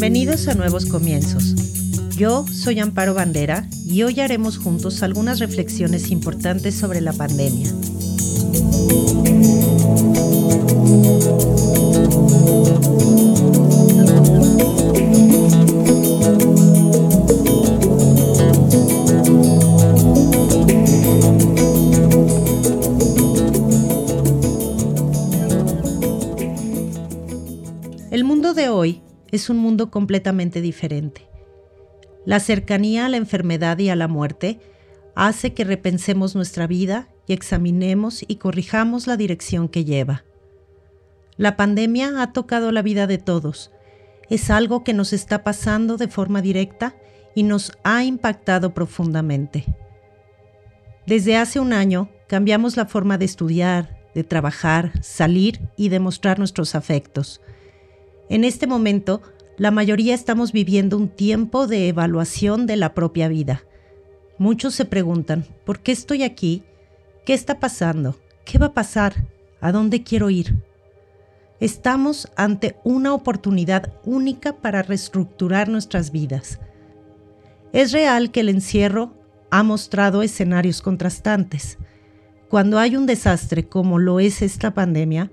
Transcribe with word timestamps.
Bienvenidos 0.00 0.46
a 0.46 0.54
Nuevos 0.54 0.86
Comienzos. 0.86 1.56
Yo 2.16 2.46
soy 2.46 2.78
Amparo 2.78 3.14
Bandera 3.14 3.68
y 3.84 4.04
hoy 4.04 4.20
haremos 4.20 4.56
juntos 4.56 5.02
algunas 5.02 5.40
reflexiones 5.40 6.12
importantes 6.12 6.76
sobre 6.76 7.00
la 7.00 7.12
pandemia. 7.12 7.68
El 28.12 28.22
mundo 28.22 28.54
de 28.54 28.68
hoy 28.68 29.02
es 29.30 29.50
un 29.50 29.58
mundo 29.58 29.90
completamente 29.90 30.60
diferente. 30.60 31.28
La 32.24 32.40
cercanía 32.40 33.06
a 33.06 33.08
la 33.08 33.16
enfermedad 33.16 33.78
y 33.78 33.88
a 33.88 33.96
la 33.96 34.08
muerte 34.08 34.60
hace 35.14 35.54
que 35.54 35.64
repensemos 35.64 36.34
nuestra 36.34 36.66
vida 36.66 37.08
y 37.26 37.32
examinemos 37.32 38.24
y 38.26 38.36
corrijamos 38.36 39.06
la 39.06 39.16
dirección 39.16 39.68
que 39.68 39.84
lleva. 39.84 40.24
La 41.36 41.56
pandemia 41.56 42.20
ha 42.22 42.32
tocado 42.32 42.72
la 42.72 42.82
vida 42.82 43.06
de 43.06 43.18
todos. 43.18 43.70
Es 44.28 44.50
algo 44.50 44.84
que 44.84 44.92
nos 44.92 45.12
está 45.12 45.44
pasando 45.44 45.96
de 45.96 46.08
forma 46.08 46.42
directa 46.42 46.96
y 47.34 47.44
nos 47.44 47.72
ha 47.84 48.04
impactado 48.04 48.74
profundamente. 48.74 49.64
Desde 51.06 51.36
hace 51.36 51.60
un 51.60 51.72
año 51.72 52.10
cambiamos 52.26 52.76
la 52.76 52.86
forma 52.86 53.16
de 53.16 53.24
estudiar, 53.24 53.98
de 54.14 54.24
trabajar, 54.24 54.92
salir 55.02 55.60
y 55.76 55.88
demostrar 55.88 56.38
nuestros 56.38 56.74
afectos. 56.74 57.40
En 58.28 58.44
este 58.44 58.66
momento, 58.66 59.22
la 59.56 59.70
mayoría 59.70 60.14
estamos 60.14 60.52
viviendo 60.52 60.96
un 60.96 61.08
tiempo 61.08 61.66
de 61.66 61.88
evaluación 61.88 62.66
de 62.66 62.76
la 62.76 62.94
propia 62.94 63.28
vida. 63.28 63.62
Muchos 64.36 64.74
se 64.74 64.84
preguntan, 64.84 65.44
¿por 65.64 65.80
qué 65.80 65.92
estoy 65.92 66.22
aquí? 66.22 66.62
¿Qué 67.24 67.34
está 67.34 67.58
pasando? 67.58 68.16
¿Qué 68.44 68.58
va 68.58 68.66
a 68.66 68.74
pasar? 68.74 69.26
¿A 69.60 69.72
dónde 69.72 70.02
quiero 70.02 70.30
ir? 70.30 70.62
Estamos 71.58 72.30
ante 72.36 72.76
una 72.84 73.14
oportunidad 73.14 73.92
única 74.04 74.56
para 74.56 74.82
reestructurar 74.82 75.68
nuestras 75.68 76.12
vidas. 76.12 76.60
Es 77.72 77.92
real 77.92 78.30
que 78.30 78.40
el 78.40 78.48
encierro 78.48 79.12
ha 79.50 79.62
mostrado 79.62 80.22
escenarios 80.22 80.82
contrastantes. 80.82 81.78
Cuando 82.48 82.78
hay 82.78 82.96
un 82.96 83.06
desastre 83.06 83.66
como 83.66 83.98
lo 83.98 84.20
es 84.20 84.40
esta 84.40 84.72
pandemia, 84.72 85.32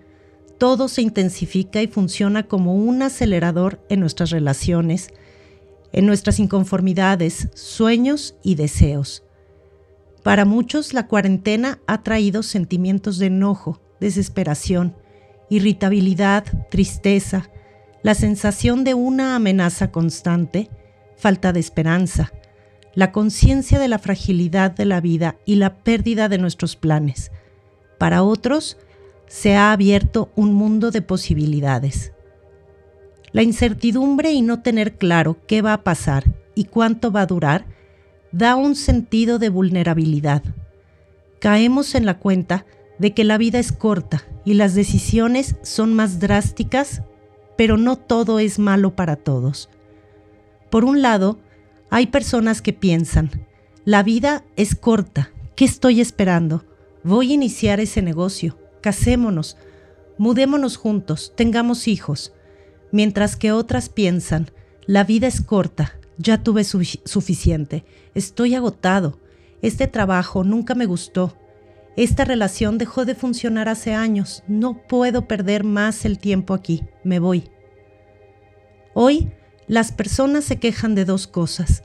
todo 0.66 0.88
se 0.88 1.03
intensifica 1.03 1.83
y 1.83 1.88
funciona 1.88 2.47
como 2.47 2.73
un 2.73 3.03
acelerador 3.03 3.85
en 3.88 3.99
nuestras 3.99 4.31
relaciones, 4.31 5.09
en 5.91 6.08
nuestras 6.08 6.39
inconformidades, 6.39 7.49
sueños 7.53 8.35
y 8.41 8.55
deseos. 8.55 9.23
Para 10.23 10.43
muchos 10.43 10.95
la 10.95 11.05
cuarentena 11.05 11.77
ha 11.86 12.02
traído 12.02 12.41
sentimientos 12.41 13.19
de 13.19 13.27
enojo, 13.27 13.80
desesperación, 13.99 14.95
irritabilidad, 15.52 16.45
tristeza, 16.71 17.52
la 18.02 18.16
sensación 18.16 18.83
de 18.83 18.95
una 18.95 19.36
amenaza 19.36 19.91
constante, 19.91 20.71
falta 21.16 21.53
de 21.53 21.59
esperanza, 21.59 22.33
la 22.95 23.11
conciencia 23.11 23.77
de 23.77 23.88
la 23.88 23.99
fragilidad 23.99 24.71
de 24.71 24.86
la 24.86 24.99
vida 24.99 25.38
y 25.45 25.58
la 25.58 25.75
pérdida 25.75 26.27
de 26.27 26.39
nuestros 26.39 26.75
planes. 26.75 27.31
Para 27.99 28.23
otros, 28.23 28.80
se 29.27 29.55
ha 29.55 29.71
abierto 29.71 30.31
un 30.36 30.53
mundo 30.53 30.91
de 30.91 31.02
posibilidades. 31.02 32.13
La 33.31 33.43
incertidumbre 33.43 34.31
y 34.31 34.41
no 34.41 34.61
tener 34.61 34.97
claro 34.97 35.37
qué 35.47 35.61
va 35.61 35.73
a 35.73 35.83
pasar 35.83 36.23
y 36.55 36.65
cuánto 36.65 37.11
va 37.11 37.21
a 37.21 37.25
durar 37.25 37.65
da 38.31 38.55
un 38.55 38.75
sentido 38.75 39.39
de 39.39 39.49
vulnerabilidad. 39.49 40.43
Caemos 41.39 41.95
en 41.95 42.05
la 42.05 42.17
cuenta 42.17 42.65
de 42.97 43.14
que 43.14 43.23
la 43.23 43.37
vida 43.37 43.59
es 43.59 43.71
corta 43.71 44.23
y 44.45 44.53
las 44.53 44.73
decisiones 44.73 45.55
son 45.64 45.93
más 45.93 46.19
drásticas, 46.19 47.02
pero 47.58 47.77
no 47.77 47.97
todo 47.97 48.39
es 48.39 48.59
malo 48.59 48.95
para 48.95 49.15
todos. 49.15 49.69
Por 50.69 50.85
un 50.85 51.02
lado, 51.02 51.39
hay 51.89 52.08
personas 52.08 52.61
que 52.61 52.73
piensan, 52.73 53.30
la 53.85 54.02
vida 54.02 54.43
es 54.55 54.75
corta, 54.75 55.31
¿qué 55.55 55.65
estoy 55.65 56.02
esperando? 56.02 56.65
Voy 57.03 57.31
a 57.31 57.35
iniciar 57.35 57.80
ese 57.80 58.02
negocio, 58.02 58.58
casémonos, 58.85 59.57
mudémonos 60.19 60.77
juntos, 60.77 61.33
tengamos 61.35 61.87
hijos, 61.87 62.33
mientras 62.91 63.35
que 63.35 63.51
otras 63.51 63.89
piensan, 63.89 64.51
la 64.85 65.03
vida 65.03 65.25
es 65.25 65.41
corta, 65.41 65.93
ya 66.19 66.43
tuve 66.43 66.63
suficiente, 66.63 67.83
estoy 68.13 68.53
agotado, 68.53 69.17
este 69.63 69.87
trabajo 69.87 70.43
nunca 70.43 70.75
me 70.75 70.85
gustó, 70.85 71.35
esta 71.97 72.25
relación 72.25 72.77
dejó 72.77 73.05
de 73.05 73.15
funcionar 73.15 73.69
hace 73.69 73.95
años, 73.95 74.43
no 74.47 74.85
puedo 74.87 75.27
perder 75.27 75.63
más 75.63 76.05
el 76.05 76.19
tiempo 76.19 76.53
aquí, 76.53 76.83
me 77.03 77.17
voy. 77.17 77.49
Hoy 78.93 79.31
las 79.65 79.91
personas 79.91 80.43
se 80.43 80.59
quejan 80.59 80.93
de 80.93 81.05
dos 81.05 81.25
cosas, 81.25 81.81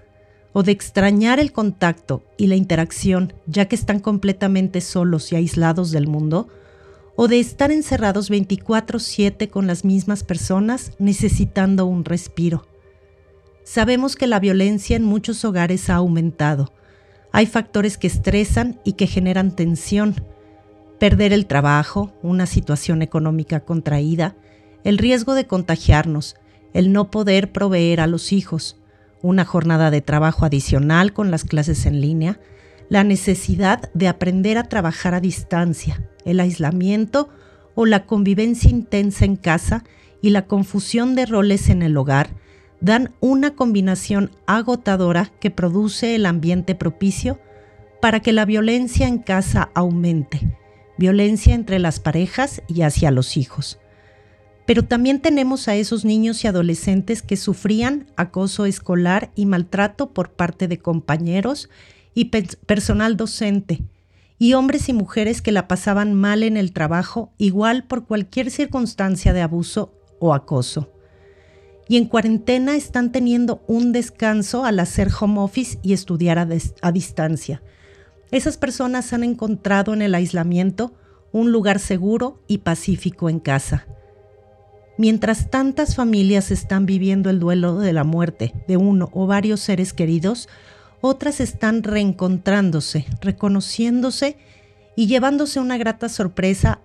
o 0.53 0.63
de 0.63 0.73
extrañar 0.73 1.41
el 1.41 1.53
contacto 1.53 2.25
y 2.37 2.49
la 2.49 2.57
interacción 2.57 3.33
ya 3.47 3.69
que 3.69 3.77
están 3.77 4.01
completamente 4.01 4.83
solos 4.83 5.33
y 5.33 5.37
aislados 5.37 5.93
del 5.93 6.09
mundo, 6.09 6.49
o 7.23 7.29
de 7.29 7.39
estar 7.39 7.71
encerrados 7.71 8.31
24/7 8.31 9.51
con 9.51 9.67
las 9.67 9.85
mismas 9.85 10.25
personas 10.25 10.93
necesitando 10.99 11.85
un 11.85 12.07
respiro. 12.07 12.67
Sabemos 13.63 14.17
que 14.17 14.27
la 14.27 14.41
violencia 14.41 14.97
en 14.97 15.03
muchos 15.03 15.45
hogares 15.45 15.91
ha 15.91 15.97
aumentado. 15.97 16.73
Hay 17.31 17.45
factores 17.45 17.99
que 17.99 18.07
estresan 18.07 18.81
y 18.85 18.95
que 18.95 19.07
generan 19.07 19.55
tensión. 19.55 20.15
Perder 20.99 21.35
el 21.35 21.45
trabajo, 21.45 22.11
una 22.23 22.47
situación 22.47 23.03
económica 23.03 23.67
contraída, 23.67 24.35
el 24.83 24.97
riesgo 24.97 25.35
de 25.35 25.47
contagiarnos, 25.47 26.37
el 26.73 26.91
no 26.91 27.11
poder 27.11 27.53
proveer 27.53 28.01
a 28.01 28.07
los 28.07 28.33
hijos, 28.33 28.79
una 29.21 29.45
jornada 29.45 29.91
de 29.91 30.01
trabajo 30.01 30.47
adicional 30.47 31.13
con 31.13 31.31
las 31.31 31.45
clases 31.45 31.85
en 31.85 32.01
línea, 32.01 32.41
la 32.91 33.05
necesidad 33.05 33.91
de 33.95 34.09
aprender 34.09 34.59
a 34.59 34.65
trabajar 34.65 35.15
a 35.15 35.21
distancia, 35.21 36.07
el 36.27 36.41
aislamiento 36.41 37.31
o 37.75 37.87
la 37.87 38.05
convivencia 38.05 38.69
intensa 38.69 39.25
en 39.25 39.37
casa 39.37 39.85
y 40.21 40.31
la 40.31 40.47
confusión 40.47 41.15
de 41.15 41.25
roles 41.25 41.71
en 41.71 41.83
el 41.83 41.97
hogar 41.97 42.31
dan 42.81 43.15
una 43.21 43.55
combinación 43.55 44.33
agotadora 44.47 45.31
que 45.41 45.51
produce 45.51 46.17
el 46.17 46.27
ambiente 46.27 46.75
propicio 46.75 47.39
para 48.03 48.21
que 48.21 48.33
la 48.33 48.45
violencia 48.45 49.07
en 49.07 49.19
casa 49.19 49.71
aumente, 49.75 50.57
violencia 50.99 51.55
entre 51.55 51.79
las 51.79 52.01
parejas 52.01 52.61
y 52.67 52.83
hacia 52.83 53.13
los 53.13 53.37
hijos. 53.37 53.79
Pero 54.67 54.85
también 54.85 55.21
tenemos 55.21 55.69
a 55.69 55.77
esos 55.77 56.05
niños 56.05 56.43
y 56.43 56.49
adolescentes 56.49 57.23
que 57.23 57.37
sufrían 57.37 58.07
acoso 58.17 58.67
escolar 58.67 59.31
y 59.35 59.47
maltrato 59.47 60.11
por 60.13 60.33
parte 60.33 60.67
de 60.67 60.79
compañeros 60.79 61.69
y 62.15 62.27
personal 62.27 63.17
docente, 63.17 63.83
y 64.39 64.55
hombres 64.55 64.89
y 64.89 64.93
mujeres 64.93 65.43
que 65.43 65.53
la 65.53 65.69
pasaban 65.69 66.15
mal 66.15 66.43
en 66.43 66.57
el 66.57 66.73
trabajo, 66.73 67.33
igual 67.39 67.85
por 67.85 68.07
cualquier 68.07 68.51
circunstancia 68.51 69.33
de 69.33 69.43
abuso 69.43 69.95
o 70.19 70.35
acoso. 70.35 70.93
Y 71.89 71.97
en 71.97 72.07
cuarentena 72.07 72.77
están 72.77 73.13
teniendo 73.13 73.63
un 73.67 73.93
descanso 73.93 74.65
al 74.65 74.79
hacer 74.79 75.11
home 75.21 75.41
office 75.41 75.79
y 75.83 75.93
estudiar 75.93 76.39
a, 76.39 76.49
a 76.83 76.93
distancia. 76.93 77.63
Esas 78.31 78.57
personas 78.57 79.13
han 79.13 79.25
encontrado 79.25 79.93
en 79.93 80.03
el 80.03 80.15
aislamiento 80.15 80.95
un 81.33 81.53
lugar 81.53 81.79
seguro 81.79 82.43
y 82.47 82.59
pacífico 82.59 83.29
en 83.29 83.41
casa. 83.41 83.87
Mientras 84.99 85.51
tantas 85.51 85.97
familias 85.97 86.51
están 86.51 86.87
viviendo 86.87 87.31
el 87.31 87.41
duelo 87.41 87.79
de 87.79 87.93
la 87.93 88.05
muerte 88.05 88.53
de 88.69 88.77
uno 88.77 89.09
o 89.13 89.27
varios 89.27 89.61
seres 89.61 89.93
queridos, 89.93 90.49
otras 91.01 91.41
están 91.41 91.83
reencontrándose, 91.83 93.07
reconociéndose 93.21 94.37
y 94.97 95.07
llevándose 95.07 95.61
una 95.61 95.79
grata 95.79 96.09
sorpresa 96.09 96.81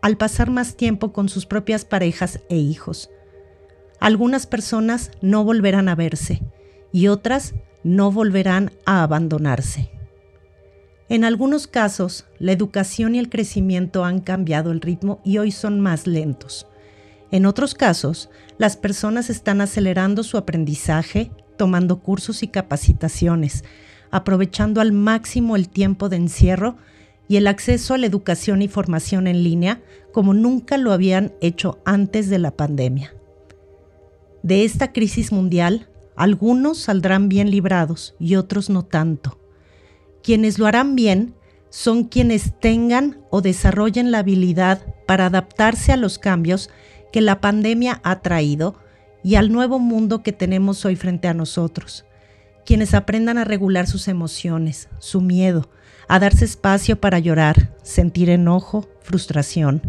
al 0.00 0.16
pasar 0.16 0.50
más 0.50 0.76
tiempo 0.76 1.12
con 1.12 1.28
sus 1.28 1.46
propias 1.46 1.84
parejas 1.84 2.40
e 2.48 2.56
hijos. 2.56 3.10
Algunas 4.00 4.46
personas 4.46 5.10
no 5.20 5.44
volverán 5.44 5.88
a 5.88 5.94
verse 5.94 6.42
y 6.92 7.08
otras 7.08 7.54
no 7.84 8.10
volverán 8.10 8.72
a 8.84 9.02
abandonarse. 9.02 9.90
En 11.08 11.24
algunos 11.24 11.66
casos, 11.66 12.24
la 12.38 12.52
educación 12.52 13.14
y 13.14 13.18
el 13.18 13.28
crecimiento 13.28 14.04
han 14.04 14.20
cambiado 14.20 14.72
el 14.72 14.80
ritmo 14.80 15.20
y 15.24 15.38
hoy 15.38 15.52
son 15.52 15.78
más 15.78 16.06
lentos. 16.06 16.66
En 17.30 17.46
otros 17.46 17.74
casos, 17.74 18.30
las 18.58 18.76
personas 18.76 19.30
están 19.30 19.60
acelerando 19.60 20.22
su 20.22 20.36
aprendizaje, 20.36 21.30
tomando 21.56 22.00
cursos 22.00 22.42
y 22.42 22.48
capacitaciones, 22.48 23.64
aprovechando 24.10 24.80
al 24.80 24.92
máximo 24.92 25.56
el 25.56 25.68
tiempo 25.68 26.08
de 26.08 26.16
encierro 26.16 26.76
y 27.28 27.36
el 27.36 27.46
acceso 27.46 27.94
a 27.94 27.98
la 27.98 28.06
educación 28.06 28.62
y 28.62 28.68
formación 28.68 29.26
en 29.26 29.42
línea 29.42 29.80
como 30.12 30.34
nunca 30.34 30.76
lo 30.76 30.92
habían 30.92 31.32
hecho 31.40 31.78
antes 31.84 32.28
de 32.28 32.38
la 32.38 32.50
pandemia. 32.50 33.14
De 34.42 34.64
esta 34.64 34.92
crisis 34.92 35.32
mundial, 35.32 35.88
algunos 36.16 36.78
saldrán 36.78 37.28
bien 37.28 37.50
librados 37.50 38.14
y 38.18 38.36
otros 38.36 38.68
no 38.68 38.84
tanto. 38.84 39.38
Quienes 40.22 40.58
lo 40.58 40.66
harán 40.66 40.94
bien 40.94 41.34
son 41.70 42.04
quienes 42.04 42.58
tengan 42.60 43.18
o 43.30 43.40
desarrollen 43.40 44.10
la 44.10 44.18
habilidad 44.18 44.84
para 45.06 45.26
adaptarse 45.26 45.90
a 45.92 45.96
los 45.96 46.18
cambios 46.18 46.70
que 47.12 47.22
la 47.22 47.40
pandemia 47.40 48.00
ha 48.04 48.20
traído 48.20 48.76
y 49.22 49.36
al 49.36 49.52
nuevo 49.52 49.78
mundo 49.78 50.22
que 50.22 50.32
tenemos 50.32 50.84
hoy 50.84 50.96
frente 50.96 51.28
a 51.28 51.34
nosotros. 51.34 52.04
Quienes 52.64 52.94
aprendan 52.94 53.38
a 53.38 53.44
regular 53.44 53.86
sus 53.86 54.08
emociones, 54.08 54.88
su 54.98 55.20
miedo, 55.20 55.68
a 56.08 56.18
darse 56.18 56.44
espacio 56.44 57.00
para 57.00 57.18
llorar, 57.18 57.74
sentir 57.82 58.30
enojo, 58.30 58.88
frustración, 59.00 59.82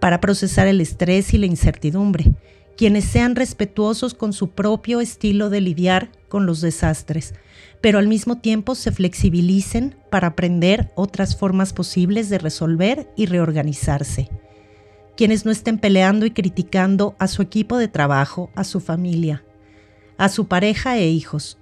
para 0.00 0.20
procesar 0.20 0.66
el 0.66 0.80
estrés 0.80 1.34
y 1.34 1.38
la 1.38 1.46
incertidumbre, 1.46 2.32
quienes 2.76 3.04
sean 3.04 3.34
respetuosos 3.34 4.14
con 4.14 4.32
su 4.32 4.50
propio 4.50 5.00
estilo 5.00 5.50
de 5.50 5.60
lidiar 5.60 6.10
con 6.28 6.46
los 6.46 6.60
desastres, 6.60 7.34
pero 7.80 7.98
al 7.98 8.06
mismo 8.06 8.38
tiempo 8.38 8.74
se 8.74 8.92
flexibilicen 8.92 9.96
para 10.10 10.28
aprender 10.28 10.92
otras 10.94 11.36
formas 11.36 11.72
posibles 11.72 12.28
de 12.28 12.38
resolver 12.38 13.08
y 13.16 13.26
reorganizarse. 13.26 14.30
Quienes 15.18 15.44
no 15.44 15.50
estén 15.50 15.78
peleando 15.78 16.26
y 16.26 16.30
criticando 16.30 17.16
a 17.18 17.26
su 17.26 17.42
equipo 17.42 17.76
de 17.76 17.88
trabajo, 17.88 18.52
a 18.54 18.62
su 18.62 18.78
familia, 18.78 19.42
a 20.16 20.28
su 20.28 20.46
pareja 20.46 20.96
e 20.96 21.08
hijos. 21.08 21.58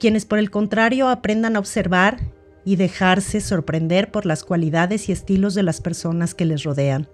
Quienes 0.00 0.24
por 0.24 0.40
el 0.40 0.50
contrario 0.50 1.08
aprendan 1.08 1.54
a 1.54 1.60
observar 1.60 2.18
y 2.64 2.74
dejarse 2.74 3.40
sorprender 3.40 4.10
por 4.10 4.26
las 4.26 4.42
cualidades 4.42 5.08
y 5.08 5.12
estilos 5.12 5.54
de 5.54 5.62
las 5.62 5.80
personas 5.80 6.34
que 6.34 6.46
les 6.46 6.64
rodean. 6.64 7.08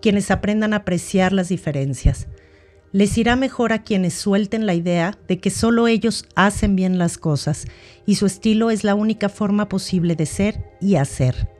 Quienes 0.00 0.30
aprendan 0.30 0.72
a 0.72 0.76
apreciar 0.76 1.34
las 1.34 1.50
diferencias 1.50 2.26
les 2.90 3.18
irá 3.18 3.36
mejor 3.36 3.74
a 3.74 3.82
quienes 3.82 4.14
suelten 4.14 4.64
la 4.64 4.72
idea 4.72 5.18
de 5.28 5.38
que 5.38 5.50
solo 5.50 5.86
ellos 5.86 6.24
hacen 6.34 6.76
bien 6.76 6.96
las 6.96 7.18
cosas 7.18 7.66
y 8.06 8.14
su 8.14 8.24
estilo 8.24 8.70
es 8.70 8.84
la 8.84 8.94
única 8.94 9.28
forma 9.28 9.68
posible 9.68 10.16
de 10.16 10.24
ser 10.24 10.64
y 10.80 10.94
hacer. 10.96 11.50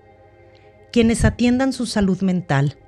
Quienes 0.93 1.27
atiendan 1.27 1.75
su 1.75 1.85
salud 1.85 2.23
mental, 2.23 2.79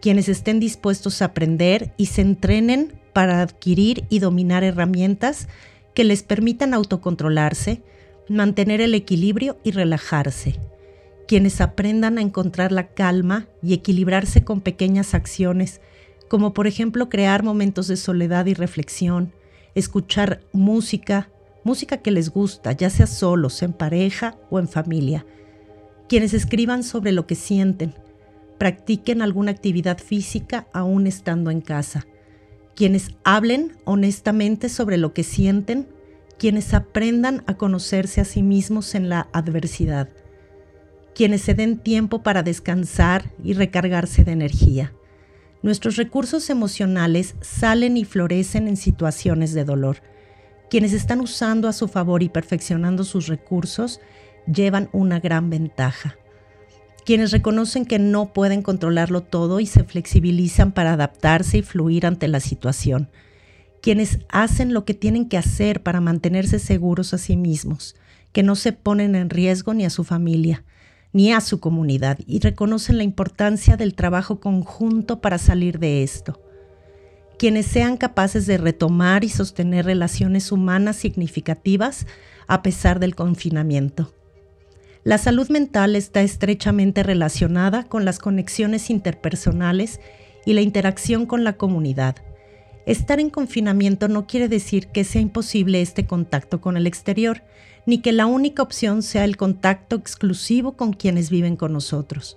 quienes 0.00 0.28
estén 0.28 0.60
dispuestos 0.60 1.22
a 1.22 1.26
aprender 1.26 1.92
y 1.96 2.06
se 2.06 2.22
entrenen 2.22 3.00
para 3.12 3.42
adquirir 3.42 4.04
y 4.08 4.20
dominar 4.20 4.64
herramientas 4.64 5.48
que 5.94 6.04
les 6.04 6.22
permitan 6.22 6.74
autocontrolarse, 6.74 7.82
mantener 8.28 8.80
el 8.80 8.94
equilibrio 8.94 9.58
y 9.64 9.72
relajarse. 9.72 10.60
Quienes 11.26 11.60
aprendan 11.60 12.18
a 12.18 12.22
encontrar 12.22 12.72
la 12.72 12.88
calma 12.88 13.46
y 13.62 13.74
equilibrarse 13.74 14.44
con 14.44 14.60
pequeñas 14.60 15.14
acciones 15.14 15.80
como 16.28 16.52
por 16.52 16.66
ejemplo 16.66 17.08
crear 17.08 17.42
momentos 17.42 17.88
de 17.88 17.96
soledad 17.96 18.46
y 18.46 18.54
reflexión, 18.54 19.32
escuchar 19.74 20.40
música, 20.52 21.30
música 21.64 21.98
que 21.98 22.10
les 22.10 22.30
gusta, 22.30 22.72
ya 22.72 22.90
sea 22.90 23.06
solos, 23.06 23.62
en 23.62 23.72
pareja 23.72 24.36
o 24.50 24.58
en 24.58 24.68
familia. 24.68 25.26
Quienes 26.08 26.34
escriban 26.34 26.84
sobre 26.84 27.12
lo 27.12 27.26
que 27.26 27.34
sienten, 27.34 27.94
practiquen 28.58 29.22
alguna 29.22 29.50
actividad 29.50 29.98
física 29.98 30.66
aún 30.72 31.06
estando 31.06 31.50
en 31.50 31.60
casa. 31.60 32.06
Quienes 32.74 33.10
hablen 33.24 33.76
honestamente 33.84 34.68
sobre 34.68 34.98
lo 34.98 35.12
que 35.12 35.24
sienten, 35.24 35.88
quienes 36.38 36.74
aprendan 36.74 37.42
a 37.46 37.54
conocerse 37.54 38.20
a 38.20 38.24
sí 38.24 38.42
mismos 38.42 38.94
en 38.94 39.08
la 39.08 39.28
adversidad, 39.32 40.08
quienes 41.14 41.42
se 41.42 41.54
den 41.54 41.78
tiempo 41.78 42.22
para 42.22 42.42
descansar 42.42 43.32
y 43.42 43.54
recargarse 43.54 44.24
de 44.24 44.32
energía 44.32 44.92
Nuestros 45.60 45.96
recursos 45.96 46.50
emocionales 46.50 47.34
salen 47.40 47.96
y 47.96 48.04
florecen 48.04 48.68
en 48.68 48.76
situaciones 48.76 49.54
de 49.54 49.64
dolor. 49.64 49.98
Quienes 50.70 50.92
están 50.92 51.20
usando 51.20 51.66
a 51.66 51.72
su 51.72 51.88
favor 51.88 52.22
y 52.22 52.28
perfeccionando 52.28 53.02
sus 53.02 53.26
recursos 53.26 54.00
llevan 54.46 54.88
una 54.92 55.18
gran 55.18 55.50
ventaja. 55.50 56.16
Quienes 57.08 57.30
reconocen 57.30 57.86
que 57.86 57.98
no 57.98 58.34
pueden 58.34 58.60
controlarlo 58.60 59.22
todo 59.22 59.60
y 59.60 59.64
se 59.64 59.82
flexibilizan 59.82 60.72
para 60.72 60.92
adaptarse 60.92 61.56
y 61.56 61.62
fluir 61.62 62.04
ante 62.04 62.28
la 62.28 62.38
situación. 62.38 63.08
Quienes 63.80 64.18
hacen 64.28 64.74
lo 64.74 64.84
que 64.84 64.92
tienen 64.92 65.26
que 65.26 65.38
hacer 65.38 65.82
para 65.82 66.02
mantenerse 66.02 66.58
seguros 66.58 67.14
a 67.14 67.16
sí 67.16 67.38
mismos, 67.38 67.96
que 68.32 68.42
no 68.42 68.54
se 68.56 68.74
ponen 68.74 69.14
en 69.14 69.30
riesgo 69.30 69.72
ni 69.72 69.86
a 69.86 69.88
su 69.88 70.04
familia 70.04 70.64
ni 71.14 71.32
a 71.32 71.40
su 71.40 71.60
comunidad 71.60 72.18
y 72.26 72.40
reconocen 72.40 72.98
la 72.98 73.04
importancia 73.04 73.78
del 73.78 73.94
trabajo 73.94 74.38
conjunto 74.38 75.22
para 75.22 75.38
salir 75.38 75.78
de 75.78 76.02
esto. 76.02 76.42
Quienes 77.38 77.64
sean 77.64 77.96
capaces 77.96 78.44
de 78.44 78.58
retomar 78.58 79.24
y 79.24 79.30
sostener 79.30 79.86
relaciones 79.86 80.52
humanas 80.52 80.96
significativas 80.96 82.06
a 82.48 82.60
pesar 82.60 83.00
del 83.00 83.14
confinamiento. 83.14 84.12
La 85.08 85.16
salud 85.16 85.48
mental 85.48 85.96
está 85.96 86.20
estrechamente 86.20 87.02
relacionada 87.02 87.84
con 87.84 88.04
las 88.04 88.18
conexiones 88.18 88.90
interpersonales 88.90 90.00
y 90.44 90.52
la 90.52 90.60
interacción 90.60 91.24
con 91.24 91.44
la 91.44 91.54
comunidad. 91.54 92.16
Estar 92.84 93.18
en 93.18 93.30
confinamiento 93.30 94.08
no 94.08 94.26
quiere 94.26 94.48
decir 94.48 94.88
que 94.88 95.04
sea 95.04 95.22
imposible 95.22 95.80
este 95.80 96.06
contacto 96.06 96.60
con 96.60 96.76
el 96.76 96.86
exterior, 96.86 97.42
ni 97.86 98.02
que 98.02 98.12
la 98.12 98.26
única 98.26 98.62
opción 98.62 99.02
sea 99.02 99.24
el 99.24 99.38
contacto 99.38 99.96
exclusivo 99.96 100.76
con 100.76 100.92
quienes 100.92 101.30
viven 101.30 101.56
con 101.56 101.72
nosotros. 101.72 102.36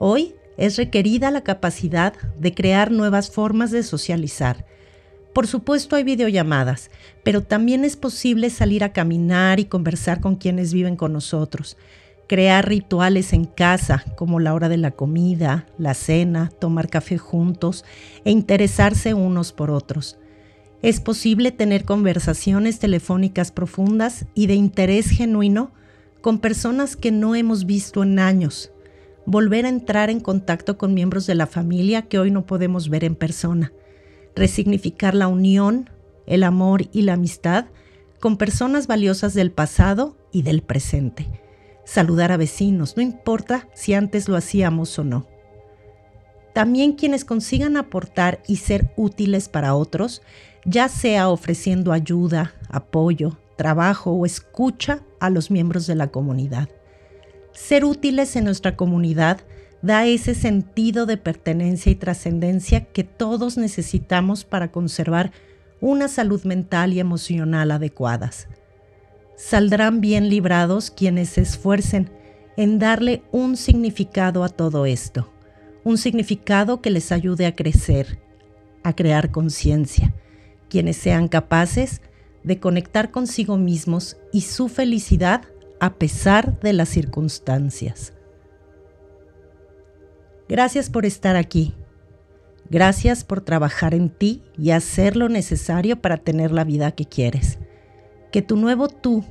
Hoy 0.00 0.34
es 0.56 0.76
requerida 0.76 1.30
la 1.30 1.44
capacidad 1.44 2.14
de 2.40 2.54
crear 2.54 2.90
nuevas 2.90 3.30
formas 3.30 3.70
de 3.70 3.84
socializar. 3.84 4.66
Por 5.34 5.48
supuesto 5.48 5.96
hay 5.96 6.04
videollamadas, 6.04 6.92
pero 7.24 7.42
también 7.42 7.84
es 7.84 7.96
posible 7.96 8.50
salir 8.50 8.84
a 8.84 8.92
caminar 8.92 9.58
y 9.58 9.64
conversar 9.64 10.20
con 10.20 10.36
quienes 10.36 10.72
viven 10.72 10.94
con 10.94 11.12
nosotros, 11.12 11.76
crear 12.28 12.68
rituales 12.68 13.32
en 13.32 13.44
casa 13.44 14.04
como 14.16 14.38
la 14.38 14.54
hora 14.54 14.68
de 14.68 14.76
la 14.76 14.92
comida, 14.92 15.66
la 15.76 15.94
cena, 15.94 16.52
tomar 16.60 16.88
café 16.88 17.18
juntos 17.18 17.84
e 18.24 18.30
interesarse 18.30 19.12
unos 19.12 19.52
por 19.52 19.72
otros. 19.72 20.18
Es 20.82 21.00
posible 21.00 21.50
tener 21.50 21.84
conversaciones 21.84 22.78
telefónicas 22.78 23.50
profundas 23.50 24.26
y 24.34 24.46
de 24.46 24.54
interés 24.54 25.10
genuino 25.10 25.72
con 26.20 26.38
personas 26.38 26.94
que 26.94 27.10
no 27.10 27.34
hemos 27.34 27.66
visto 27.66 28.04
en 28.04 28.20
años, 28.20 28.70
volver 29.26 29.66
a 29.66 29.70
entrar 29.70 30.10
en 30.10 30.20
contacto 30.20 30.78
con 30.78 30.94
miembros 30.94 31.26
de 31.26 31.34
la 31.34 31.48
familia 31.48 32.02
que 32.02 32.20
hoy 32.20 32.30
no 32.30 32.46
podemos 32.46 32.88
ver 32.88 33.02
en 33.02 33.16
persona, 33.16 33.72
resignificar 34.34 35.14
la 35.14 35.28
unión, 35.28 35.90
el 36.26 36.42
amor 36.42 36.88
y 36.92 37.02
la 37.02 37.14
amistad 37.14 37.66
con 38.20 38.36
personas 38.36 38.86
valiosas 38.86 39.34
del 39.34 39.50
pasado 39.50 40.16
y 40.32 40.42
del 40.42 40.62
presente, 40.62 41.28
saludar 41.84 42.32
a 42.32 42.36
vecinos, 42.36 42.96
no 42.96 43.02
importa 43.02 43.68
si 43.74 43.94
antes 43.94 44.28
lo 44.28 44.36
hacíamos 44.36 44.98
o 44.98 45.04
no. 45.04 45.26
También 46.54 46.92
quienes 46.92 47.24
consigan 47.24 47.76
aportar 47.76 48.42
y 48.46 48.56
ser 48.56 48.92
útiles 48.96 49.48
para 49.48 49.74
otros 49.74 50.22
ya 50.64 50.88
sea 50.88 51.28
ofreciendo 51.28 51.92
ayuda, 51.92 52.54
apoyo, 52.68 53.36
trabajo 53.56 54.12
o 54.12 54.26
escucha 54.26 55.02
a 55.20 55.30
los 55.30 55.50
miembros 55.50 55.86
de 55.86 55.94
la 55.94 56.08
comunidad. 56.08 56.68
Ser 57.52 57.84
útiles 57.84 58.34
en 58.36 58.44
nuestra 58.44 58.76
comunidad 58.76 59.40
da 59.84 60.06
ese 60.06 60.34
sentido 60.34 61.04
de 61.04 61.18
pertenencia 61.18 61.92
y 61.92 61.94
trascendencia 61.94 62.86
que 62.86 63.04
todos 63.04 63.58
necesitamos 63.58 64.42
para 64.42 64.72
conservar 64.72 65.30
una 65.82 66.08
salud 66.08 66.42
mental 66.44 66.94
y 66.94 67.00
emocional 67.00 67.70
adecuadas. 67.70 68.48
Saldrán 69.36 70.00
bien 70.00 70.30
librados 70.30 70.90
quienes 70.90 71.28
se 71.28 71.42
esfuercen 71.42 72.08
en 72.56 72.78
darle 72.78 73.24
un 73.30 73.58
significado 73.58 74.42
a 74.42 74.48
todo 74.48 74.86
esto, 74.86 75.30
un 75.84 75.98
significado 75.98 76.80
que 76.80 76.88
les 76.88 77.12
ayude 77.12 77.44
a 77.44 77.54
crecer, 77.54 78.18
a 78.84 78.94
crear 78.94 79.32
conciencia, 79.32 80.14
quienes 80.70 80.96
sean 80.96 81.28
capaces 81.28 82.00
de 82.42 82.58
conectar 82.58 83.10
consigo 83.10 83.58
mismos 83.58 84.16
y 84.32 84.40
su 84.42 84.68
felicidad 84.68 85.42
a 85.78 85.92
pesar 85.92 86.58
de 86.60 86.72
las 86.72 86.88
circunstancias. 86.88 88.14
Gracias 90.48 90.90
por 90.90 91.06
estar 91.06 91.36
aquí. 91.36 91.74
Gracias 92.70 93.24
por 93.24 93.40
trabajar 93.40 93.94
en 93.94 94.10
ti 94.10 94.42
y 94.58 94.70
hacer 94.70 95.16
lo 95.16 95.28
necesario 95.28 96.00
para 96.00 96.16
tener 96.16 96.50
la 96.50 96.64
vida 96.64 96.92
que 96.92 97.04
quieres. 97.04 97.58
Que 98.32 98.42
tu 98.42 98.56
nuevo 98.56 98.88
tú 98.88 99.24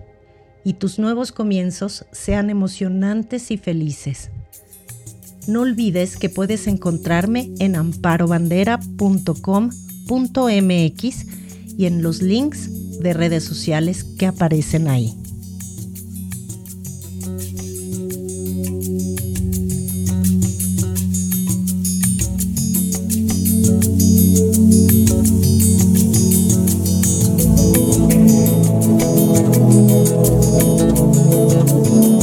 y 0.63 0.74
tus 0.74 1.00
nuevos 1.00 1.32
comienzos 1.32 2.05
sean 2.12 2.50
emocionantes 2.50 3.51
y 3.51 3.58
felices. 3.58 4.32
No 5.48 5.62
olvides 5.62 6.15
que 6.15 6.29
puedes 6.29 6.67
encontrarme 6.67 7.51
en 7.60 7.75
amparobandera.com 7.75 9.70
.mx 10.05 11.25
y 11.77 11.86
en 11.86 12.01
los 12.01 12.22
links 12.22 13.00
de 13.00 13.13
redes 13.13 13.43
sociales 13.43 14.03
que 14.03 14.25
aparecen 14.25 14.88
ahí. 14.88 15.23
Música 31.84 32.23